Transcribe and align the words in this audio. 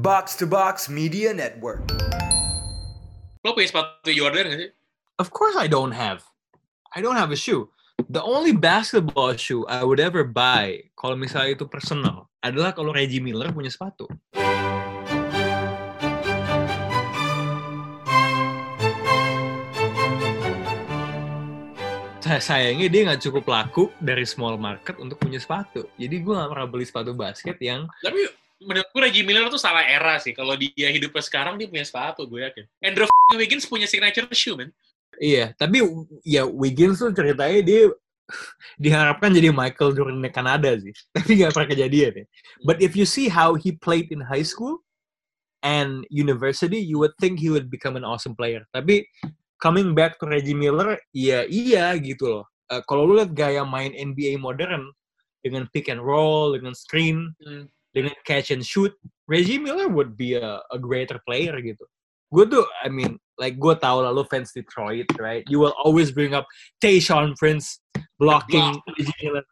Box 0.00 0.36
to 0.40 0.46
Box 0.48 0.88
Media 0.88 1.34
Network. 1.36 1.84
Lo 3.44 3.52
punya 3.52 3.68
sepatu 3.68 4.08
Jordan 4.08 4.48
gak 4.48 4.58
sih? 4.64 4.70
Of 5.20 5.28
course 5.28 5.56
I 5.60 5.68
don't 5.68 5.92
have. 5.92 6.24
I 6.96 7.04
don't 7.04 7.16
have 7.20 7.28
a 7.32 7.38
shoe. 7.38 7.68
The 8.08 8.22
only 8.24 8.56
basketball 8.56 9.36
shoe 9.36 9.68
I 9.68 9.84
would 9.84 10.00
ever 10.00 10.24
buy 10.24 10.88
kalau 10.96 11.20
misalnya 11.20 11.60
itu 11.60 11.68
personal 11.68 12.32
adalah 12.40 12.72
kalau 12.72 12.96
Reggie 12.96 13.20
Miller 13.20 13.52
punya 13.52 13.68
sepatu. 13.68 14.08
Saya- 22.20 22.38
Sayangnya 22.44 22.86
dia 22.86 23.02
nggak 23.10 23.22
cukup 23.26 23.44
laku 23.50 23.90
dari 23.98 24.22
small 24.22 24.54
market 24.54 24.94
untuk 25.02 25.18
punya 25.18 25.40
sepatu. 25.42 25.88
Jadi 25.98 26.20
gue 26.22 26.30
nggak 26.30 26.50
pernah 26.52 26.68
beli 26.68 26.86
sepatu 26.86 27.10
basket 27.10 27.56
yang 27.58 27.90
Tapi 28.04 28.22
menurut 28.60 28.88
gue 28.92 29.00
Reggie 29.00 29.24
Miller 29.24 29.48
tuh 29.48 29.60
salah 29.60 29.82
era 29.82 30.20
sih. 30.20 30.36
Kalau 30.36 30.54
dia 30.54 30.88
hidupnya 30.92 31.24
sekarang, 31.24 31.56
dia 31.56 31.66
punya 31.66 31.84
sepatu, 31.84 32.28
gue 32.28 32.44
yakin. 32.44 32.64
Andrew 32.84 33.08
Wiggins 33.32 33.64
punya 33.64 33.88
signature 33.88 34.28
shoe, 34.36 34.56
man. 34.56 34.70
Iya, 35.20 35.52
tapi 35.56 35.84
ya 36.24 36.48
Wiggins 36.48 37.00
tuh 37.00 37.12
ceritanya 37.12 37.60
dia 37.60 37.92
diharapkan 38.84 39.32
jadi 39.34 39.52
Michael 39.52 39.96
Jordan 39.96 40.24
Kanada 40.32 40.70
sih. 40.78 40.94
Tapi 41.16 41.40
nggak 41.42 41.52
pernah 41.52 41.68
kejadian 41.68 42.24
ya. 42.24 42.26
But 42.62 42.78
if 42.80 42.94
you 42.94 43.04
see 43.04 43.26
how 43.26 43.58
he 43.58 43.74
played 43.74 44.08
in 44.14 44.22
high 44.22 44.46
school 44.46 44.80
and 45.60 46.06
university, 46.08 46.78
you 46.78 46.96
would 47.02 47.12
think 47.18 47.42
he 47.42 47.50
would 47.50 47.68
become 47.68 47.98
an 47.98 48.06
awesome 48.06 48.38
player. 48.38 48.64
Tapi 48.72 49.04
coming 49.60 49.92
back 49.92 50.16
to 50.22 50.30
Reggie 50.30 50.56
Miller, 50.56 50.96
ya 51.12 51.44
iya 51.50 51.92
gitu 52.00 52.40
loh. 52.40 52.44
Eh, 52.70 52.80
kalau 52.86 53.04
lu 53.10 53.18
lihat 53.18 53.34
gaya 53.34 53.66
main 53.66 53.92
NBA 53.92 54.38
modern 54.40 54.88
dengan 55.42 55.66
pick 55.74 55.90
and 55.90 56.00
roll, 56.00 56.54
dengan 56.56 56.72
screen, 56.72 57.34
Hmm. 57.42 57.66
Dengan 57.94 58.14
catch 58.24 58.50
and 58.50 58.64
shoot, 58.64 58.94
Reggie 59.26 59.58
Miller 59.58 59.88
would 59.88 60.16
be 60.16 60.34
a, 60.34 60.62
a 60.70 60.78
greater 60.78 61.18
player 61.26 61.58
gitu. 61.58 61.82
Gue 62.30 62.46
tuh, 62.46 62.62
I 62.82 62.88
mean, 62.88 63.18
like 63.38 63.58
gue 63.58 63.74
tau 63.74 64.06
lah 64.06 64.14
lu 64.14 64.22
fans 64.22 64.54
Detroit, 64.54 65.10
right? 65.18 65.42
You 65.50 65.58
will 65.58 65.74
always 65.82 66.14
bring 66.14 66.34
up 66.34 66.46
Tayshaun 66.78 67.34
Prince 67.34 67.82
blocking 68.22 68.78
Reggie 68.86 69.14
Miller. 69.22 69.42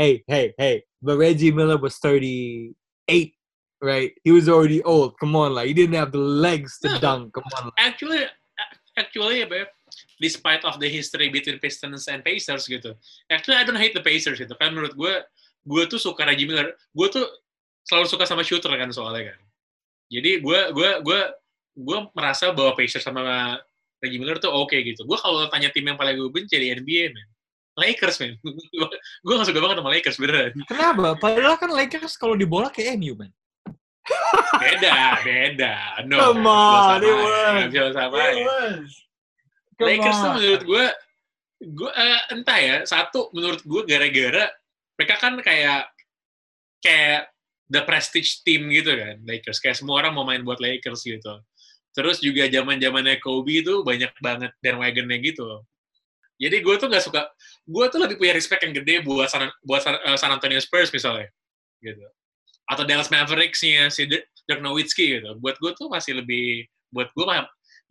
Hey, 0.00 0.24
hey, 0.24 0.56
hey, 0.56 0.84
but 1.04 1.20
Reggie 1.20 1.52
Miller 1.52 1.76
was 1.76 2.00
38, 2.00 2.72
right? 3.84 4.12
He 4.24 4.32
was 4.32 4.48
already 4.48 4.80
old. 4.84 5.20
Come 5.20 5.36
on, 5.36 5.52
like 5.52 5.68
he 5.68 5.74
didn't 5.76 6.00
have 6.00 6.12
the 6.12 6.24
legs 6.24 6.80
to 6.80 6.96
No. 6.96 6.98
dunk. 6.98 7.36
Come 7.36 7.44
on. 7.60 7.68
Actually, 7.76 8.24
actually, 8.96 9.44
apa 9.44 9.54
ya, 9.54 9.66
despite 10.16 10.64
of 10.64 10.80
the 10.80 10.88
history 10.88 11.28
between 11.28 11.60
Pistons 11.60 12.08
and 12.08 12.24
Pacers 12.24 12.64
gitu. 12.64 12.96
Actually, 13.28 13.60
I 13.60 13.64
don't 13.68 13.76
hate 13.76 13.92
the 13.92 14.00
Pacers 14.00 14.40
gitu. 14.40 14.56
Kan 14.56 14.72
menurut 14.72 14.96
gue, 14.96 15.14
gue 15.68 15.82
tuh 15.90 16.00
suka 16.00 16.24
Reggie 16.24 16.48
Miller. 16.48 16.72
Gue 16.96 17.12
tuh 17.12 17.28
selalu 17.86 18.06
suka 18.06 18.24
sama 18.24 18.42
shooter 18.46 18.72
kan 18.74 18.90
soalnya 18.94 19.34
kan. 19.34 19.40
Jadi 20.12 20.44
gue 20.44 20.60
gue 20.76 20.90
gue 21.02 21.20
gue 21.72 21.98
merasa 22.12 22.52
bahwa 22.52 22.76
Pacers 22.76 23.04
sama 23.04 23.56
Reggie 24.02 24.18
Miller 24.18 24.36
tuh 24.42 24.52
oke 24.52 24.74
gitu. 24.74 25.06
Gue 25.06 25.16
kalau 25.16 25.46
tanya 25.48 25.70
tim 25.70 25.86
yang 25.86 25.96
paling 25.96 26.18
gue 26.18 26.30
benci 26.30 26.58
di 26.58 26.74
NBA, 26.74 27.14
man. 27.14 27.28
Lakers, 27.72 28.20
man. 28.20 28.36
gue 29.24 29.32
gak 29.32 29.48
suka 29.48 29.62
banget 29.62 29.76
sama 29.80 29.90
Lakers, 29.94 30.18
beneran. 30.20 30.52
Kenapa? 30.68 31.16
Padahal 31.16 31.56
kan 31.56 31.70
Lakers 31.72 32.20
kalau 32.20 32.36
di 32.36 32.44
bola 32.44 32.68
kayak 32.68 33.00
MU, 33.00 33.16
man. 33.16 33.32
Beda, 34.60 35.22
beda. 35.22 36.04
No, 36.04 36.34
Come 36.34 36.44
on, 36.44 37.00
it 37.00 37.14
was. 37.14 38.90
Come 39.78 39.88
Lakers 39.88 40.18
tuh 40.20 40.32
menurut 40.36 40.62
gue, 40.68 40.84
gue 41.62 41.90
eh, 41.96 42.20
entah 42.34 42.58
ya, 42.60 42.76
satu 42.84 43.32
menurut 43.32 43.62
gue 43.64 43.82
gara-gara 43.88 44.50
mereka 44.98 45.14
kan 45.16 45.34
kayak 45.40 45.88
kayak 46.84 47.31
the 47.72 47.80
prestige 47.88 48.44
team 48.44 48.68
gitu 48.68 48.92
kan, 48.92 49.16
Lakers. 49.24 49.58
Kayak 49.58 49.80
semua 49.80 50.04
orang 50.04 50.12
mau 50.12 50.28
main 50.28 50.44
buat 50.44 50.60
Lakers 50.60 51.08
gitu. 51.08 51.40
Terus 51.96 52.20
juga 52.20 52.48
zaman 52.48 52.76
zamannya 52.76 53.16
Kobe 53.20 53.64
itu 53.64 53.80
banyak 53.80 54.12
banget 54.20 54.52
bandwagonnya 54.60 55.18
gitu. 55.24 55.64
Jadi 56.40 56.56
gue 56.60 56.74
tuh 56.76 56.88
nggak 56.90 57.04
suka, 57.04 57.22
gue 57.64 57.84
tuh 57.92 57.98
lebih 58.02 58.16
punya 58.18 58.34
respect 58.34 58.60
yang 58.66 58.74
gede 58.76 59.04
buat 59.06 59.28
San, 59.30 59.48
buat 59.62 59.80
San, 59.84 59.96
eh, 60.00 60.16
Antonio 60.16 60.58
Spurs 60.58 60.90
misalnya, 60.90 61.28
gitu. 61.80 62.02
Atau 62.66 62.82
Dallas 62.88 63.12
Mavericks-nya 63.12 63.92
si 63.92 64.08
Dirk 64.08 64.60
Nowitzki 64.60 65.20
gitu. 65.20 65.38
Buat 65.38 65.60
gue 65.62 65.70
tuh 65.76 65.86
masih 65.92 66.18
lebih, 66.18 66.66
buat 66.90 67.08
gue 67.14 67.24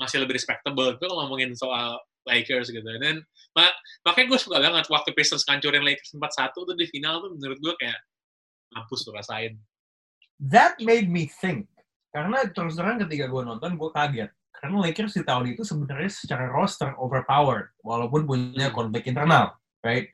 masih 0.02 0.18
lebih 0.26 0.36
respectable. 0.36 0.98
Gue 1.00 1.08
ngomongin 1.08 1.54
soal 1.56 1.96
Lakers 2.28 2.74
gitu. 2.74 2.86
Dan 2.86 3.24
ma- 3.56 3.78
makanya 4.04 4.36
gue 4.36 4.40
suka 4.42 4.58
banget 4.60 4.86
waktu 4.90 5.10
Pacers 5.16 5.46
ngancurin 5.48 5.86
Lakers 5.86 6.12
4-1 6.18 6.52
tuh 6.54 6.76
di 6.76 6.86
final 6.90 7.22
tuh 7.24 7.32
menurut 7.38 7.58
gue 7.62 7.74
kayak 7.80 8.00
mampus 8.74 9.06
tuh 9.08 9.14
rasain. 9.16 9.56
That 10.50 10.78
made 10.82 11.08
me 11.08 11.30
think. 11.30 11.70
Karena 12.12 12.44
terus 12.50 12.76
terang 12.76 13.00
ketika 13.00 13.30
gue 13.30 13.42
nonton, 13.46 13.78
gue 13.78 13.90
kaget. 13.94 14.32
Karena 14.52 14.78
Lakers 14.84 15.16
di 15.18 15.24
tahun 15.26 15.58
itu 15.58 15.64
sebenarnya 15.66 16.12
secara 16.12 16.46
roster 16.52 16.94
overpowered, 17.00 17.74
walaupun 17.82 18.28
punya 18.28 18.70
Hmm. 18.70 18.76
konflik 18.76 19.10
internal, 19.10 19.58
right? 19.82 20.12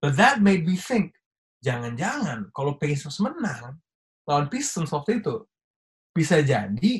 But 0.00 0.16
that 0.16 0.40
made 0.40 0.64
me 0.64 0.80
think, 0.80 1.12
jangan-jangan 1.60 2.48
kalau 2.56 2.80
Pacers 2.80 3.20
menang 3.20 3.76
lawan 4.24 4.48
Pistons 4.48 4.88
waktu 4.94 5.20
itu, 5.20 5.44
bisa 6.16 6.40
jadi 6.40 6.92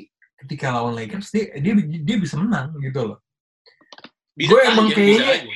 ketika 0.45 0.73
lawan 0.75 0.93
Lakers 0.99 1.33
dia 1.33 1.57
dia, 1.57 1.73
dia 1.81 2.17
bisa 2.21 2.37
menang 2.37 2.77
gitu 2.83 3.15
loh. 3.15 3.19
Bisa 4.37 4.51
Gue 4.51 4.61
emang 4.67 4.89
kayaknya-. 4.93 5.47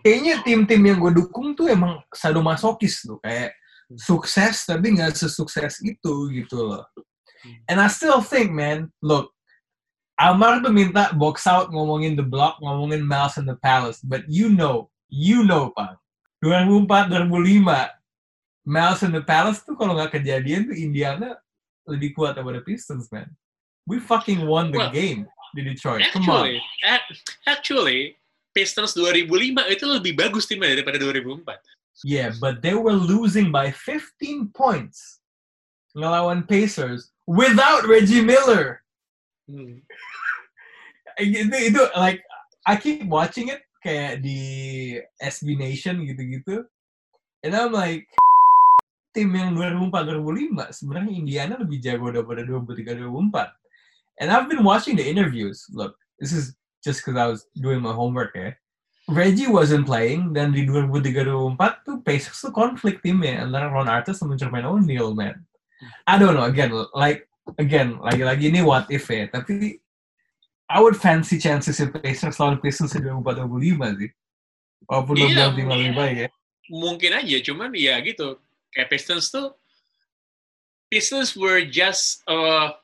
Kayaknya 0.00 0.34
tim-tim 0.40 0.82
yang 0.82 0.98
gue 0.98 1.12
dukung 1.12 1.52
tuh 1.52 1.68
emang 1.68 2.00
sadomasokis 2.08 3.04
tuh, 3.04 3.20
kayak 3.20 3.52
sukses 3.94 4.66
tapi 4.66 4.98
nggak 4.98 5.14
sesukses 5.14 5.78
itu 5.86 6.14
gitu 6.34 6.58
loh. 6.58 6.84
And 7.70 7.78
I 7.78 7.86
still 7.86 8.18
think, 8.26 8.50
man, 8.50 8.90
look, 8.98 9.30
Amar 10.18 10.58
tuh 10.64 10.74
minta 10.74 11.14
box 11.14 11.46
out 11.46 11.70
ngomongin 11.70 12.18
The 12.18 12.26
Block, 12.26 12.58
ngomongin 12.58 13.06
Mouse 13.06 13.38
and 13.38 13.46
the 13.46 13.54
Palace, 13.62 14.02
but 14.02 14.26
you 14.26 14.50
know, 14.50 14.90
you 15.06 15.46
know, 15.46 15.70
Pak. 15.76 15.94
2004, 16.42 17.12
2005, 17.12 17.94
Mouse 18.66 19.00
and 19.06 19.14
the 19.14 19.22
Palace 19.22 19.62
tuh 19.62 19.78
kalau 19.78 19.94
nggak 19.94 20.18
kejadian 20.18 20.66
tuh 20.66 20.74
Indiana 20.74 21.38
lebih 21.86 22.18
kuat 22.18 22.34
daripada 22.34 22.58
Pistons, 22.66 23.06
man. 23.14 23.30
We 23.86 24.02
fucking 24.02 24.42
won 24.42 24.74
the 24.74 24.82
Well, 24.82 24.90
game 24.90 25.30
di 25.54 25.62
Detroit. 25.62 26.02
Come 26.10 26.26
on. 26.26 26.50
Actually, 26.50 26.58
ac- 26.82 27.22
actually, 27.46 28.00
Pistons 28.50 28.96
2005 28.96 29.30
itu 29.70 29.84
lebih 29.86 30.12
bagus 30.18 30.48
timnya 30.50 30.74
daripada 30.74 30.98
2004. 30.98 31.60
Yeah, 32.04 32.32
but 32.40 32.60
they 32.60 32.74
were 32.74 32.92
losing 32.92 33.52
by 33.52 33.70
15 33.70 34.52
points 34.52 35.20
ngelawan 35.96 36.44
Pacers 36.44 37.12
without 37.24 37.88
Reggie 37.88 38.20
Miller. 38.20 38.84
Hmm. 39.48 39.80
Itu 41.20 41.82
like 41.96 42.20
I 42.68 42.76
keep 42.76 43.08
watching 43.08 43.48
it 43.48 43.64
kayak 43.80 44.20
di 44.20 44.40
SB 45.22 45.56
Nation 45.56 46.04
gitu-gitu. 46.04 46.68
And 47.40 47.56
I'm 47.56 47.72
like 47.72 48.04
tim 49.16 49.32
yang 49.32 49.56
2004 49.56 49.88
2005 50.20 50.76
sebenarnya 50.76 51.12
Indiana 51.16 51.54
lebih 51.56 51.80
jago 51.80 52.12
daripada 52.12 52.44
2003 52.44 53.08
2004. 53.08 54.20
And 54.20 54.28
I've 54.28 54.48
been 54.48 54.64
watching 54.64 54.96
the 55.00 55.04
interviews. 55.04 55.64
Look, 55.72 55.96
this 56.20 56.32
is 56.32 56.56
just 56.84 57.00
because 57.00 57.16
I 57.16 57.28
was 57.28 57.48
doing 57.56 57.80
my 57.80 57.92
homework 57.96 58.36
ya. 58.36 58.52
Reggie 59.06 59.46
wasn't 59.46 59.86
playing 59.86 60.34
dan 60.34 60.50
di 60.50 60.66
2003 60.66 61.14
2004 61.54 61.86
tuh 61.86 61.96
Pacers 62.02 62.42
tuh 62.42 62.50
konflik 62.50 62.98
timnya 62.98 63.46
antara 63.46 63.70
Ron 63.70 63.86
Artest 63.86 64.18
sama 64.18 64.34
Jermaine 64.34 64.66
O'Neal, 64.66 65.14
man. 65.14 65.46
I 66.10 66.18
don't 66.18 66.34
know, 66.34 66.50
again, 66.50 66.74
like 66.90 67.30
again, 67.54 68.02
lagi-lagi 68.02 68.50
ini 68.50 68.66
what 68.66 68.90
if 68.90 69.06
ya, 69.06 69.30
tapi 69.30 69.78
I 70.66 70.82
would 70.82 70.98
fancy 70.98 71.38
chances 71.38 71.78
if 71.78 71.94
Pacers 71.94 72.42
lawan 72.42 72.58
Pistons 72.58 72.98
di 72.98 72.98
2004 72.98 73.46
2005 73.46 74.02
sih. 74.02 74.10
Walaupun 74.90 75.14
tim 75.14 75.30
mungkin. 75.30 75.66
lebih 75.70 75.94
baik 75.94 76.16
ya. 76.18 76.28
Mungkin 76.66 77.10
aja, 77.14 77.36
cuman 77.46 77.70
ya 77.78 77.94
gitu. 78.02 78.42
Kayak 78.74 78.90
Pistons 78.90 79.30
tuh, 79.30 79.54
Pistons 80.90 81.38
were 81.38 81.62
just 81.62 82.26
a 82.26 82.74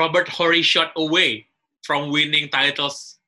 Robert 0.00 0.32
Horry 0.32 0.64
shot 0.64 0.96
away 0.96 1.44
from 1.84 2.08
winning 2.08 2.48
titles 2.48 3.20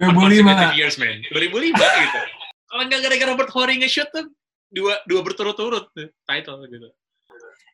2005. 0.00 0.16
consecutive 0.16 0.76
years, 0.80 0.96
man. 0.96 1.20
2005 1.28 1.76
gitu. 1.76 2.20
Kalau 2.70 2.82
nggak 2.88 3.00
gara-gara 3.04 3.30
Robert 3.36 3.50
Horry 3.52 3.76
nge-shoot 3.82 4.08
tuh, 4.14 4.26
dua, 4.72 5.02
dua 5.04 5.20
berturut-turut 5.20 5.92
tuh, 5.92 6.08
title 6.24 6.64
gitu. 6.70 6.88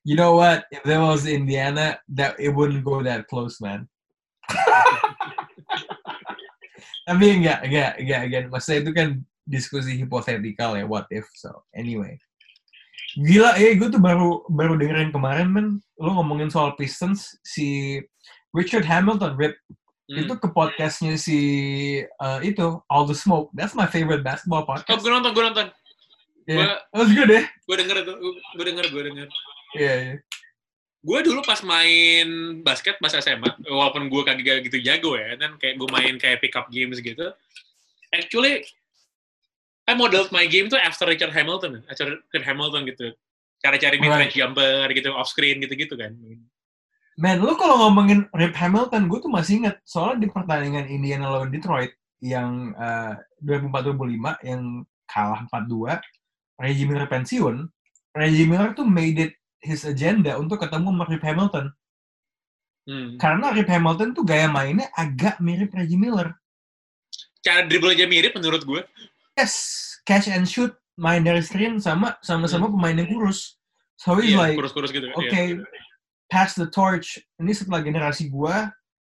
You 0.06 0.14
know 0.14 0.38
what? 0.38 0.66
If 0.70 0.82
that 0.86 1.02
was 1.02 1.26
Indiana, 1.26 1.98
that 2.14 2.38
it 2.38 2.54
wouldn't 2.54 2.86
go 2.86 3.02
that 3.02 3.26
close, 3.26 3.58
man. 3.58 3.86
Tapi 7.06 7.42
enggak, 7.42 7.62
enggak, 7.66 7.92
enggak, 8.02 8.20
enggak. 8.26 8.42
Maksudnya 8.50 8.80
itu 8.82 8.92
kan 8.94 9.08
diskusi 9.46 9.94
hipotetikal 9.98 10.74
ya, 10.74 10.86
what 10.86 11.06
if. 11.10 11.26
So, 11.38 11.62
anyway. 11.74 12.18
Gila, 13.14 13.58
eh 13.58 13.78
gue 13.78 13.88
tuh 13.88 14.02
baru 14.02 14.42
baru 14.50 14.74
dengerin 14.78 15.14
kemarin, 15.14 15.48
men. 15.50 15.66
Lo 15.98 16.18
ngomongin 16.18 16.50
soal 16.50 16.74
Pistons, 16.74 17.38
si 17.46 17.98
Richard 18.54 18.86
Hamilton, 18.86 19.38
Rip, 19.38 19.58
Hmm. 20.06 20.22
itu 20.22 20.34
ke 20.38 20.48
podcastnya 20.54 21.18
si 21.18 21.38
uh, 22.22 22.38
itu, 22.38 22.78
All 22.86 23.10
the 23.10 23.16
Smoke. 23.18 23.50
That's 23.58 23.74
my 23.74 23.90
favorite 23.90 24.22
basketball 24.22 24.62
Oh, 24.62 24.68
podcast. 24.70 25.02
gue 25.02 25.10
nonton, 25.10 25.34
gue 25.34 25.44
nonton. 25.44 25.66
Yeah. 26.46 26.78
That 26.94 27.02
was 27.02 27.10
good, 27.10 27.26
eh? 27.34 27.42
Gue 27.66 27.74
denger 27.74 28.06
itu, 28.06 28.14
gue 28.54 28.64
denger, 28.70 28.84
gue 28.94 29.02
denger. 29.02 29.28
Iya, 29.74 29.94
iya. 29.98 30.16
gue 31.06 31.18
dulu 31.22 31.38
pas 31.46 31.62
main 31.62 32.26
basket 32.66 32.98
pas 32.98 33.14
SMA, 33.14 33.46
walaupun 33.70 34.10
gue 34.10 34.22
kagak 34.26 34.66
gitu 34.66 34.82
jago 34.82 35.14
ya, 35.14 35.38
dan 35.38 35.54
kayak 35.54 35.78
gue 35.78 35.88
main 35.94 36.18
kayak 36.18 36.42
pick 36.42 36.58
up 36.58 36.66
games 36.66 36.98
gitu. 36.98 37.30
Actually, 38.10 38.66
I 39.86 39.94
modeled 39.94 40.34
my 40.34 40.50
game 40.50 40.66
tuh 40.66 40.82
after 40.82 41.06
Richard 41.06 41.30
Hamilton, 41.30 41.86
after 41.86 42.18
Richard 42.18 42.46
Hamilton 42.46 42.90
gitu. 42.90 43.14
Cara 43.62 43.78
cari 43.78 44.02
mid 44.02 44.10
range 44.10 44.34
jumper 44.34 44.86
gitu, 44.90 45.14
off 45.14 45.30
screen 45.30 45.62
gitu-gitu 45.62 45.94
kan. 45.94 46.14
Man, 47.16 47.40
lu 47.40 47.56
kalau 47.56 47.80
ngomongin 47.80 48.28
Rip 48.36 48.52
Hamilton, 48.52 49.08
gue 49.08 49.18
tuh 49.24 49.32
masih 49.32 49.64
inget. 49.64 49.80
Soalnya 49.88 50.24
di 50.24 50.28
pertandingan 50.28 50.84
Indiana 50.84 51.32
lawan 51.32 51.48
Detroit, 51.48 51.96
yang 52.20 52.76
uh, 52.76 53.16
2004-2005, 53.44 54.44
yang 54.44 54.84
kalah 55.08 55.40
4-2, 55.48 55.96
Reggie 56.60 56.88
Miller 56.88 57.08
pensiun, 57.08 57.56
Reggie 58.16 58.48
Miller 58.48 58.72
tuh 58.76 58.84
made 58.84 59.16
it 59.20 59.32
his 59.64 59.84
agenda 59.88 60.36
untuk 60.36 60.60
ketemu 60.60 60.92
sama 60.92 61.04
Rip 61.08 61.24
Hamilton. 61.24 61.66
Hmm. 62.86 63.16
Karena 63.16 63.50
Rip 63.52 63.68
Hamilton 63.68 64.12
tuh 64.12 64.24
gaya 64.24 64.48
mainnya 64.48 64.92
agak 64.92 65.40
mirip 65.40 65.72
Reggie 65.72 65.98
Miller. 65.98 66.36
Cara 67.40 67.64
dribble 67.64 67.96
aja 67.96 68.04
mirip 68.04 68.36
menurut 68.36 68.62
gue. 68.64 68.80
Yes, 69.36 69.54
catch 70.04 70.28
and 70.28 70.44
shoot, 70.48 70.72
main 70.96 71.24
dari 71.24 71.40
screen 71.44 71.80
sama 71.80 72.16
sama-sama 72.24 72.68
pemain 72.72 72.96
yang 72.96 73.08
kurus. 73.08 73.56
So 73.96 74.16
he's 74.20 74.32
Iya, 74.36 74.52
like, 74.52 74.56
kurus-kurus 74.60 74.92
gitu. 74.92 75.08
oke, 75.12 75.24
Iya. 75.28 75.64
Pass 76.26 76.54
the 76.58 76.66
torch. 76.68 77.18
Ini 77.38 77.52
setelah 77.54 77.82
generasi 77.82 78.30
gua, 78.30 78.70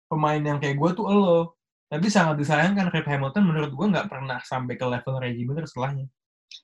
pemain 0.07 0.39
yang 0.39 0.59
kayak 0.61 0.77
gua 0.79 0.91
tuh 0.95 1.07
elo. 1.07 1.55
Tapi 1.87 2.11
sangat 2.11 2.35
disayangkan 2.43 2.91
Rip 2.91 3.07
Hamilton 3.07 3.43
menurut 3.47 3.71
gua 3.71 3.87
nggak 3.87 4.07
pernah 4.11 4.39
sampai 4.43 4.75
ke 4.75 4.83
level 4.83 5.15
Reggie 5.23 5.47
Miller 5.47 5.63
setelahnya. 5.63 6.05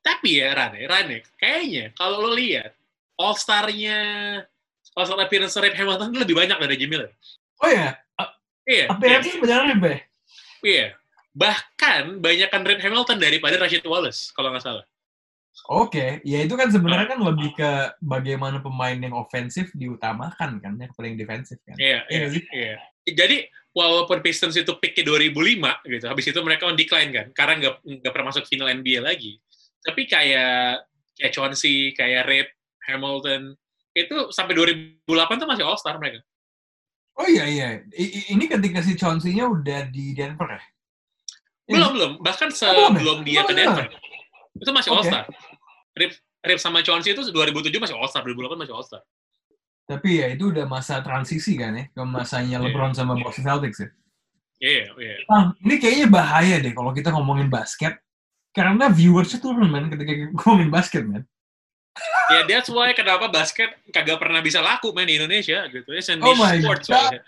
Tapi 0.04 0.40
ya, 0.44 0.52
Rane, 0.56 0.84
Rane, 0.88 1.24
kayaknya 1.40 1.92
kalau 1.96 2.24
lo 2.24 2.32
lihat, 2.36 2.76
All-Star-nya, 3.20 4.00
All-Star 4.96 5.20
appearance 5.24 5.56
Rip 5.60 5.76
Hamilton 5.76 6.12
lebih 6.16 6.36
banyak 6.36 6.56
dari 6.60 6.76
Reggie 6.76 6.92
Miller. 6.92 7.12
Oh 7.64 7.72
ya, 7.72 7.96
Iya, 8.64 8.88
apa 8.88 9.04
iya, 9.04 9.20
yang 9.20 9.24
sih 9.28 9.36
beneran 9.44 9.76
Rip 9.76 9.84
ya? 9.84 9.98
iya. 10.64 10.88
Bahkan 11.34 12.24
banyakkan 12.24 12.62
Rip 12.64 12.80
Hamilton 12.80 13.18
daripada 13.20 13.56
Rashid 13.60 13.84
Wallace, 13.84 14.32
kalau 14.32 14.54
nggak 14.56 14.64
salah. 14.64 14.86
Oke, 15.70 16.20
ya 16.26 16.42
itu 16.42 16.58
kan 16.58 16.74
sebenarnya 16.74 17.14
kan 17.14 17.20
lebih 17.22 17.54
ke 17.54 17.72
bagaimana 18.02 18.58
pemain 18.60 18.98
yang 18.98 19.14
ofensif 19.14 19.70
diutamakan 19.78 20.58
kan, 20.58 20.74
yang 20.76 20.92
paling 20.98 21.14
defensif 21.14 21.62
kan. 21.64 21.78
Iya, 21.78 22.04
Iya 22.10 22.20
iya, 22.20 22.28
sih. 22.34 22.44
iya. 22.52 22.76
Jadi, 23.06 23.38
walaupun 23.72 24.20
Pistons 24.26 24.58
itu 24.58 24.74
pick 24.82 24.98
2005, 24.98 25.78
gitu, 25.86 26.06
habis 26.10 26.26
itu 26.26 26.40
mereka 26.42 26.66
on 26.66 26.74
decline 26.76 27.14
kan, 27.14 27.28
karena 27.38 27.54
nggak 27.62 27.76
nggak 27.86 28.12
pernah 28.12 28.28
masuk 28.34 28.50
final 28.50 28.66
NBA 28.66 29.06
lagi. 29.06 29.38
Tapi 29.86 30.10
kayak 30.10 30.84
kayak 31.16 31.32
Chauncey, 31.32 31.94
kayak 31.94 32.26
Rip, 32.26 32.50
Hamilton, 32.90 33.54
itu 33.94 34.34
sampai 34.34 34.58
2008 34.58 35.38
tuh 35.38 35.48
masih 35.48 35.64
All-Star 35.70 36.02
mereka. 36.02 36.26
Oh 37.14 37.30
iya 37.30 37.46
iya, 37.46 37.68
I- 37.94 38.34
ini 38.34 38.50
ketika 38.50 38.82
si 38.82 38.98
Chauncey-nya 38.98 39.46
udah 39.46 39.86
di 39.94 40.18
Denver 40.18 40.50
ya? 40.50 40.62
Iya 41.70 41.74
Belum, 41.78 41.92
belum. 41.94 42.12
Bahkan 42.26 42.50
Oh, 42.50 42.58
ya? 42.74 42.90
sebelum 42.90 43.18
dia 43.22 43.46
Oh, 43.46 43.48
ke. 43.48 43.54
Denver. 43.54 43.86
Itu 44.58 44.72
masih 44.74 44.90
Oke. 44.94 45.06
All-Star. 45.06 45.26
Rip, 45.94 46.12
Rip 46.46 46.60
sama 46.62 46.82
Chauncey 46.86 47.14
itu 47.14 47.22
2007 47.30 47.74
masih 47.78 47.96
All-Star, 47.98 48.22
2008 48.26 48.62
masih 48.62 48.74
All-Star. 48.74 49.02
Tapi 49.84 50.24
ya 50.24 50.32
itu 50.32 50.48
udah 50.54 50.64
masa 50.64 51.04
transisi 51.04 51.60
kan 51.60 51.76
ya, 51.76 51.86
ke 51.92 52.02
masanya 52.08 52.62
Iya. 52.62 52.72
LeBron 52.72 52.96
sama 52.96 53.20
Boston 53.20 53.44
Celtics 53.44 53.80
ya. 53.84 53.90
Iya, 54.64 54.96
iya. 54.96 55.16
Ah, 55.28 55.52
ini 55.60 55.76
kayaknya 55.76 56.08
bahaya 56.08 56.56
deh 56.64 56.72
kalau 56.72 56.96
kita 56.96 57.12
ngomongin 57.12 57.52
basket. 57.52 58.00
Karena 58.54 58.88
viewersnya 58.88 59.42
turun, 59.42 59.68
man, 59.68 59.92
ketika 59.92 60.30
ngomongin 60.40 60.72
basket, 60.72 61.04
man. 61.04 61.28
Ya, 62.32 62.48
that's 62.48 62.72
why 62.72 62.90
kenapa 62.96 63.30
basket 63.30 63.76
kagak 63.94 64.18
pernah 64.18 64.42
bisa 64.42 64.64
laku 64.64 64.96
main 64.96 65.06
di 65.06 65.20
Indonesia 65.20 65.68
gitu. 65.70 65.94
It's 65.94 66.10
a 66.10 66.18
Oh 66.18 66.34
my 66.34 66.58
sport 66.58 66.82
God. 66.90 67.22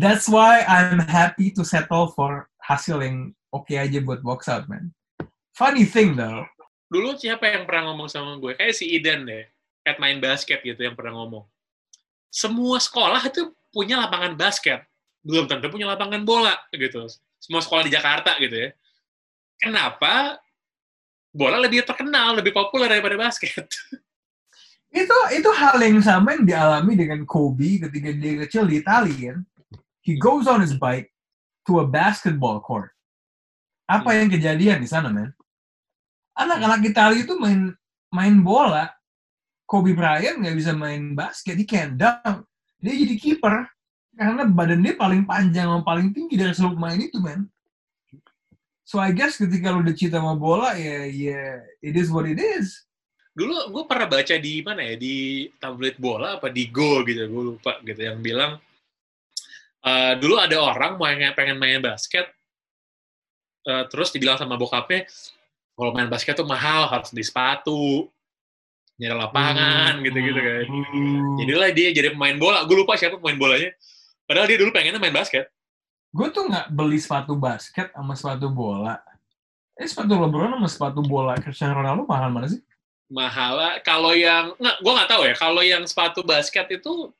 That's 0.00 0.26
why 0.26 0.64
I'm 0.66 0.98
happy 0.98 1.52
to 1.54 1.62
settle 1.62 2.10
for 2.16 2.50
hasil 2.64 2.98
yang 3.04 3.36
oke 3.56 3.72
aja 3.72 3.98
buat 4.04 4.20
box 4.20 4.52
out, 4.52 4.68
man. 4.68 4.92
Funny 5.56 5.88
thing 5.88 6.12
though, 6.20 6.44
Dulu 6.86 7.18
siapa 7.18 7.50
yang 7.50 7.66
pernah 7.66 7.90
ngomong 7.90 8.06
sama 8.06 8.38
gue? 8.38 8.54
Kayak 8.54 8.74
si 8.78 8.86
Idan 8.94 9.26
deh. 9.26 9.42
At 9.86 9.98
main 9.98 10.18
basket 10.18 10.62
gitu 10.62 10.78
yang 10.82 10.94
pernah 10.94 11.18
ngomong. 11.18 11.46
Semua 12.30 12.78
sekolah 12.78 13.22
itu 13.26 13.54
punya 13.70 13.98
lapangan 13.98 14.38
basket. 14.38 14.82
Belum 15.22 15.50
tentu 15.50 15.66
punya 15.70 15.90
lapangan 15.90 16.22
bola 16.22 16.54
gitu. 16.74 17.06
Semua 17.42 17.62
sekolah 17.62 17.86
di 17.86 17.92
Jakarta 17.94 18.38
gitu 18.38 18.54
ya. 18.54 18.70
Kenapa 19.58 20.38
bola 21.34 21.58
lebih 21.58 21.82
terkenal, 21.82 22.38
lebih 22.38 22.54
populer 22.54 22.90
daripada 22.90 23.18
basket? 23.18 23.66
itu 24.94 25.18
itu 25.34 25.50
hal 25.52 25.76
yang 25.82 25.98
sama 26.02 26.38
yang 26.38 26.46
dialami 26.46 26.94
dengan 26.94 27.20
Kobe 27.26 27.82
ketika 27.82 28.10
dia 28.14 28.34
kecil 28.46 28.64
di 28.70 28.78
Italia 28.78 29.34
kan. 29.34 29.38
He 30.06 30.14
goes 30.14 30.46
on 30.46 30.62
his 30.62 30.74
bike 30.78 31.10
to 31.66 31.82
a 31.82 31.86
basketball 31.86 32.62
court. 32.62 32.95
Apa 33.86 34.18
yang 34.18 34.28
kejadian 34.28 34.82
di 34.82 34.88
sana, 34.90 35.08
man? 35.08 35.30
Anak-anak 36.36 36.84
Italia 36.84 37.22
itu 37.22 37.34
main 37.38 37.72
main 38.12 38.36
bola. 38.42 38.92
Kobe 39.66 39.94
Bryant 39.94 40.38
nggak 40.38 40.56
bisa 40.58 40.70
main 40.74 41.14
basket, 41.14 41.58
he 41.58 41.66
can't 41.66 41.98
dunk. 41.98 42.46
Dia 42.78 42.94
jadi 42.94 43.14
kiper 43.18 43.66
karena 44.14 44.46
badan 44.46 44.82
dia 44.82 44.94
paling 44.94 45.26
panjang 45.26 45.66
sama 45.66 45.82
paling 45.82 46.14
tinggi 46.14 46.38
dari 46.38 46.54
seluruh 46.54 46.78
pemain 46.78 46.98
itu, 46.98 47.18
man. 47.18 47.50
So 48.86 49.02
I 49.02 49.10
guess 49.10 49.34
ketika 49.34 49.74
lu 49.74 49.82
udah 49.82 49.96
cinta 49.98 50.22
sama 50.22 50.38
bola, 50.38 50.78
ya, 50.78 51.10
ya, 51.10 51.58
it 51.82 51.98
is 51.98 52.14
what 52.14 52.30
it 52.30 52.38
is. 52.38 52.86
dulu 53.36 53.68
gue 53.68 53.84
pernah 53.84 54.08
baca 54.08 54.34
di 54.40 54.64
mana 54.64 54.80
ya 54.80 54.96
di 54.96 55.44
tablet 55.60 56.00
bola 56.00 56.40
apa 56.40 56.48
di 56.48 56.72
Go 56.72 57.04
gitu 57.04 57.28
gue 57.28 57.42
lupa 57.52 57.76
gitu 57.84 58.00
yang 58.00 58.24
bilang 58.24 58.56
eh, 59.84 60.16
dulu 60.16 60.40
ada 60.40 60.56
orang 60.56 60.96
mau 60.96 61.04
pengen 61.36 61.60
main 61.60 61.84
basket 61.84 62.32
eh, 63.66 63.84
terus 63.90 64.14
dibilang 64.14 64.38
sama 64.38 64.54
bokapnya 64.54 65.04
kalau 65.76 65.92
main 65.92 66.08
basket 66.08 66.32
tuh 66.32 66.48
mahal 66.48 66.88
harus 66.88 67.12
di 67.12 67.20
sepatu 67.20 68.08
nyari 68.96 69.12
lapangan 69.12 70.00
gitu-gitu 70.00 70.40
kan. 70.40 70.64
Hmm. 70.72 71.36
jadilah 71.36 71.68
dia 71.68 71.92
jadi 71.92 72.16
pemain 72.16 72.32
bola. 72.40 72.64
Gue 72.64 72.80
lupa 72.80 72.96
siapa 72.96 73.20
pemain 73.20 73.36
bolanya. 73.36 73.76
Padahal 74.24 74.48
dia 74.48 74.56
dulu 74.56 74.72
pengennya 74.72 74.96
main 74.96 75.12
basket. 75.12 75.52
Gue 76.16 76.32
tuh 76.32 76.48
nggak 76.48 76.72
beli 76.72 76.96
sepatu 76.96 77.36
basket 77.36 77.92
sama 77.92 78.16
sepatu 78.16 78.48
bola. 78.48 78.96
Eh 79.76 79.84
sepatu 79.84 80.16
LeBron 80.16 80.56
sama 80.56 80.68
sepatu 80.72 81.00
bola 81.04 81.36
Cristiano 81.36 81.76
Ronaldo 81.76 82.08
mahal 82.08 82.32
mana 82.32 82.48
sih? 82.48 82.64
mahal. 83.06 83.78
Kalau 83.86 84.16
yang 84.16 84.56
nggak 84.58 84.76
gue 84.82 84.92
nggak 84.96 85.10
tahu 85.12 85.22
ya. 85.28 85.34
Kalau 85.36 85.62
yang 85.62 85.84
sepatu 85.84 86.24
basket 86.24 86.66
itu 86.72 87.12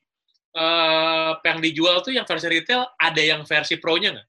eh 0.57 1.33
yang 1.45 1.61
dijual 1.61 2.01
tuh 2.01 2.17
yang 2.17 2.25
versi 2.25 2.49
retail 2.49 2.89
ada 2.97 3.21
yang 3.21 3.45
versi 3.45 3.77
pro-nya 3.77 4.17
nggak 4.17 4.29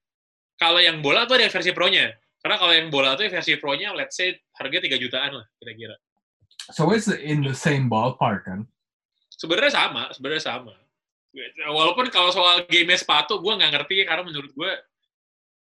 kalau 0.57 0.81
yang 0.81 0.99
bola 1.05 1.29
tuh 1.29 1.37
ada 1.37 1.49
versi 1.49 1.71
pro-nya. 1.71 2.13
Karena 2.37 2.55
kalau 2.61 2.73
yang 2.73 2.89
bola 2.89 3.17
tuh 3.17 3.29
versi 3.29 3.57
pro-nya 3.57 3.93
let's 3.93 4.17
say 4.17 4.33
harga 4.57 4.83
3 4.83 4.97
jutaan 4.97 5.31
lah 5.41 5.45
kira-kira. 5.61 5.95
So 6.73 6.91
it's 6.91 7.07
in 7.07 7.45
the 7.45 7.55
same 7.55 7.87
ballpark 7.87 8.43
kan? 8.43 8.67
sebenarnya 9.37 9.71
sama 9.71 10.03
sebenarnya 10.11 10.43
sama. 10.43 10.73
Walaupun 11.69 12.09
kalau 12.09 12.33
soal 12.33 12.65
game 12.65 12.97
sepatu 12.97 13.37
gue 13.37 13.53
nggak 13.53 13.71
ngerti 13.77 14.01
karena 14.09 14.25
menurut 14.25 14.51
gue 14.57 14.71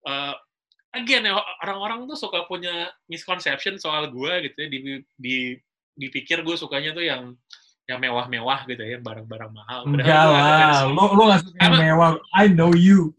eh 0.08 0.34
again 0.96 1.28
ya 1.28 1.36
orang-orang 1.60 2.08
tuh 2.08 2.16
suka 2.16 2.48
punya 2.48 2.88
misconception 3.04 3.76
soal 3.76 4.08
gue 4.08 4.32
gitu 4.48 4.56
ya. 4.56 4.68
Di, 4.72 4.78
di 5.20 5.36
dipikir 5.98 6.40
gue 6.40 6.56
sukanya 6.56 6.96
tuh 6.96 7.04
yang 7.04 7.36
yang 7.88 8.00
mewah-mewah 8.00 8.64
gitu 8.68 8.80
ya 8.80 8.96
barang-barang 9.00 9.52
mahal. 9.52 9.80
Padahal 9.84 10.00
Enggak 10.00 10.24
lah, 10.32 10.80
lo 10.88 11.04
lo 11.12 11.22
nggak 11.28 11.40
suka 11.44 11.58
yang 11.60 11.76
mewah. 11.76 12.10
I 12.32 12.48
know 12.48 12.72
you. 12.72 13.12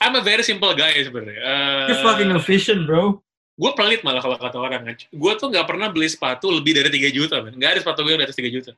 I'm 0.00 0.14
a 0.16 0.22
very 0.24 0.42
simple 0.42 0.72
guy 0.72 0.96
sebenarnya. 1.02 1.40
Eh, 1.42 1.84
You're 1.92 2.02
fucking 2.02 2.32
efficient, 2.34 2.86
bro. 2.88 3.20
gue 3.52 3.70
pelit 3.76 4.00
malah 4.00 4.24
kalau 4.24 4.40
kata 4.40 4.56
orang 4.58 4.82
kan. 4.88 4.96
Gue 5.12 5.32
tuh 5.36 5.52
nggak 5.52 5.68
pernah 5.68 5.92
beli 5.92 6.08
sepatu 6.08 6.48
lebih 6.48 6.72
dari 6.72 6.88
3 6.88 7.12
juta 7.12 7.44
man. 7.44 7.52
nggak 7.54 7.70
ada 7.76 7.80
sepatu 7.84 8.00
gue 8.02 8.16
yang 8.16 8.22
di 8.24 8.26
atas 8.26 8.38
3 8.40 8.48
juta. 8.48 8.72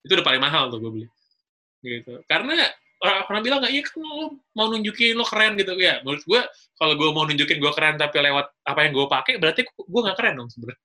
Itu 0.00 0.12
udah 0.16 0.26
paling 0.26 0.42
mahal 0.42 0.72
tuh 0.72 0.80
gue 0.80 0.90
beli. 0.90 1.06
Gitu. 1.84 2.24
Karena 2.24 2.56
orang 3.04 3.18
orang 3.28 3.40
bilang 3.44 3.58
nggak 3.60 3.72
iya 3.76 3.82
kan 3.84 4.00
lo 4.00 4.40
mau 4.56 4.66
nunjukin 4.72 5.14
lo 5.14 5.28
keren 5.28 5.54
gitu. 5.60 5.76
Ya 5.76 6.00
menurut 6.02 6.24
gue 6.24 6.40
kalau 6.80 6.94
gue 6.96 7.08
mau 7.12 7.24
nunjukin 7.28 7.60
gue 7.60 7.72
keren 7.76 7.94
tapi 8.00 8.16
lewat 8.24 8.46
apa 8.64 8.80
yang 8.88 8.92
gue 8.96 9.06
pakai 9.06 9.34
berarti 9.36 9.60
gue 9.68 10.00
nggak 10.02 10.16
keren 10.16 10.34
dong 10.40 10.48
sebenarnya. 10.50 10.82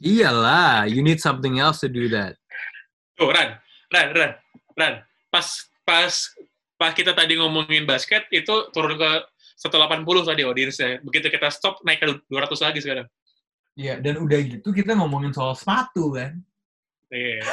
Iyalah, 0.00 0.88
you 0.88 1.02
need 1.04 1.20
something 1.20 1.58
else 1.60 1.82
to 1.84 1.90
do 1.90 2.08
that. 2.08 2.38
tuh 3.18 3.28
Ran. 3.28 3.58
Ran 3.90 4.08
Ran. 4.14 4.32
Ran. 4.78 4.94
Pas 5.28 5.46
pas 5.82 6.14
pas 6.76 6.92
kita 6.92 7.16
tadi 7.16 7.40
ngomongin 7.40 7.88
basket 7.88 8.28
itu 8.32 8.70
turun 8.72 8.96
ke 9.00 9.10
180 9.56 10.04
tadi 10.28 10.42
audiensnya 10.44 11.00
begitu 11.00 11.32
kita 11.32 11.48
stop 11.48 11.80
naik 11.82 12.04
ke 12.04 12.06
200 12.28 12.52
lagi 12.60 12.80
sekarang 12.84 13.08
Iya, 13.76 14.00
dan 14.00 14.16
udah 14.24 14.40
gitu 14.40 14.72
kita 14.72 14.96
ngomongin 14.96 15.36
soal 15.36 15.52
sepatu 15.52 16.16
kan. 16.16 16.40
Iya. 17.12 17.44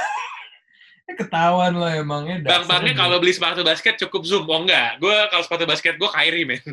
Ya, 1.04 1.20
ketahuan 1.20 1.76
lo 1.76 1.84
emangnya. 1.84 2.48
Bang 2.48 2.64
Bangnya 2.64 2.96
kalau 2.96 3.20
beli 3.20 3.36
sepatu 3.36 3.60
basket 3.60 4.00
cukup 4.00 4.24
zoom. 4.24 4.48
Oh 4.48 4.64
enggak, 4.64 5.04
gue 5.04 5.12
kalau 5.28 5.44
sepatu 5.44 5.68
basket 5.68 6.00
gue 6.00 6.08
Kyrie 6.08 6.48
men. 6.48 6.64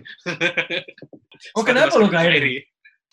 Oh 1.58 1.66
kenapa 1.66 1.98
lo 1.98 2.06
basket 2.06 2.38
Kyrie? 2.38 2.62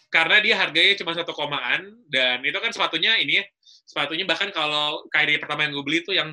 karena 0.07 0.39
dia 0.39 0.55
harganya 0.55 0.95
cuma 1.03 1.11
satu 1.11 1.35
komaan 1.35 1.99
dan 2.07 2.39
itu 2.39 2.55
kan 2.63 2.71
sepatunya 2.71 3.19
ini 3.19 3.43
ya 3.43 3.45
sepatunya 3.83 4.23
bahkan 4.23 4.47
kalau 4.55 5.03
Kyrie 5.11 5.39
pertama 5.39 5.67
yang 5.67 5.75
gue 5.75 5.83
beli 5.83 5.99
itu 5.99 6.15
yang 6.15 6.31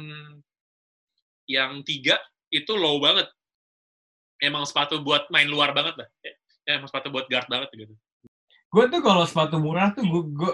yang 1.50 1.82
tiga 1.82 2.16
itu 2.54 2.72
low 2.78 3.02
banget 3.02 3.26
emang 4.38 4.62
sepatu 4.62 5.02
buat 5.02 5.26
main 5.34 5.50
luar 5.50 5.74
banget 5.74 5.98
lah 5.98 6.08
ya, 6.22 6.78
emang 6.78 6.86
sepatu 6.86 7.10
buat 7.10 7.26
guard 7.26 7.50
banget 7.50 7.70
gitu 7.74 7.94
Gue 8.74 8.90
tuh 8.90 9.00
kalau 9.06 9.22
sepatu 9.22 9.62
murah 9.62 9.94
tuh 9.94 10.02
gue, 10.02 10.22
gue 10.34 10.52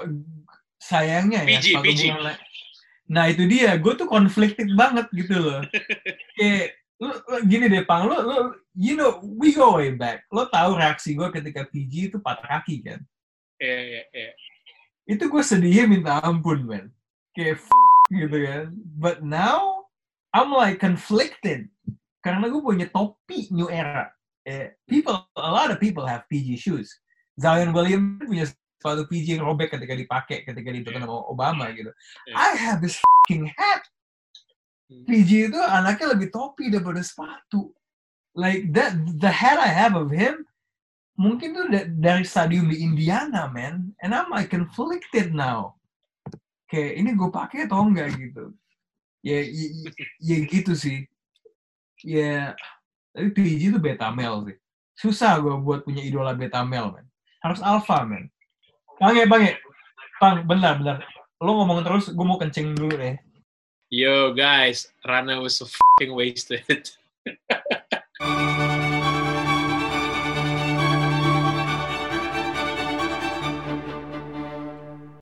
sayangnya 0.76 1.40
ya 1.49 1.57
PG, 1.57 1.64
sepatu 1.73 1.88
PG. 1.88 2.02
murah. 2.12 2.37
Nah 3.09 3.25
itu 3.33 3.42
dia, 3.49 3.73
gue 3.80 3.92
tuh 3.97 4.04
conflicted 4.04 4.69
banget 4.76 5.09
gitu 5.16 5.40
loh. 5.40 5.64
Kayak 6.37 6.76
lu, 7.00 7.16
lu 7.16 7.38
gini 7.49 7.73
deh 7.73 7.80
pang, 7.88 8.04
lu, 8.04 8.12
lu 8.21 8.37
you 8.76 8.92
know 8.92 9.25
we 9.40 9.57
go 9.57 9.80
way 9.80 9.97
back. 9.97 10.28
Lo 10.28 10.45
tahu 10.52 10.76
reaksi 10.76 11.16
gue 11.16 11.33
ketika 11.33 11.64
PG 11.64 12.12
itu 12.12 12.16
patah 12.21 12.61
kaki 12.61 12.85
kan? 12.85 13.00
ya 13.61 13.76
ya 13.76 14.02
ya 14.12 14.33
Itu 15.04 15.28
gue 15.28 15.40
sedihnya 15.40 15.88
minta 15.88 16.21
ampun 16.21 16.69
man. 16.69 16.92
Kayak 17.33 17.64
f 17.64 17.73
gitu 18.12 18.37
kan. 18.37 18.69
But 19.00 19.25
now 19.25 19.80
I'm 20.31 20.55
like 20.55 20.79
conflicted 20.79 21.67
karena 22.23 22.47
gue 22.47 22.61
punya 22.61 22.87
topi 22.93 23.51
new 23.51 23.67
era. 23.67 24.13
Eh, 24.47 24.73
people, 24.89 25.29
a 25.37 25.53
lot 25.53 25.69
of 25.69 25.81
people 25.81 26.07
have 26.07 26.25
PG 26.31 26.61
shoes. 26.61 26.89
Zion 27.37 27.73
Williams 27.73 28.21
punya 28.25 28.47
sepatu 28.49 29.05
PG 29.09 29.41
yang 29.41 29.45
robek 29.45 29.73
ketika 29.77 29.93
dipakai 29.97 30.39
ketika 30.45 30.69
ditukar 30.73 31.01
sama 31.05 31.29
Obama 31.29 31.69
gitu. 31.73 31.93
Yeah. 32.29 32.37
I 32.37 32.49
have 32.57 32.81
this 32.81 32.97
fucking 32.97 33.49
hat. 33.53 33.83
Hmm. 34.89 35.05
PG 35.09 35.53
itu 35.53 35.61
anaknya 35.61 36.17
lebih 36.17 36.29
topi 36.33 36.73
daripada 36.73 37.01
sepatu. 37.05 37.73
Like 38.37 38.73
that, 38.77 38.97
the 39.19 39.33
hat 39.33 39.59
I 39.59 39.69
have 39.69 39.99
of 39.99 40.13
him 40.13 40.47
mungkin 41.21 41.53
tuh 41.53 41.67
da- 41.69 41.91
dari 41.91 42.25
stadium 42.25 42.73
di 42.73 42.81
Indiana, 42.81 43.53
man. 43.53 43.93
And 44.01 44.17
I'm 44.17 44.33
like 44.33 44.49
conflicted 44.49 45.37
now. 45.37 45.77
Kayak 46.71 46.93
ini 46.97 47.11
gue 47.13 47.29
pakai 47.29 47.69
atau 47.69 47.85
enggak 47.85 48.17
gitu. 48.17 48.57
Ya, 49.21 49.39
ya, 49.45 49.91
ya 50.21 50.37
gitu 50.49 50.73
sih. 50.73 51.05
Ya, 52.00 52.57
tapi 53.12 53.29
PG 53.37 53.77
itu 53.77 53.79
beta 53.81 54.09
male 54.09 54.53
sih. 54.53 54.57
Susah 54.97 55.37
gue 55.41 55.53
buat 55.61 55.85
punya 55.85 56.00
idola 56.00 56.33
beta 56.33 56.65
male, 56.65 57.00
man. 57.00 57.07
Harus 57.45 57.61
alpha, 57.61 58.05
man. 58.05 58.29
Bang 58.97 59.17
ya, 59.17 59.25
bang 59.29 59.43
ya. 59.53 59.55
Bang, 60.21 60.45
bentar, 60.45 60.77
bentar. 60.77 60.97
Lo 61.41 61.57
ngomong 61.57 61.81
terus, 61.85 62.12
gue 62.12 62.27
mau 62.27 62.37
kencing 62.37 62.77
dulu 62.77 62.97
deh. 62.97 63.17
yo 63.91 64.33
guys 64.33 64.87
Rana 65.03 65.43
was 65.43 65.59
so 65.59 65.67
fucking 65.67 66.15
wasted 66.15 66.62